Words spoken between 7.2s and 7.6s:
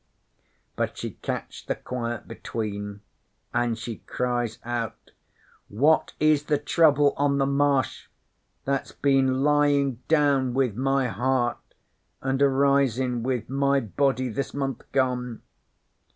the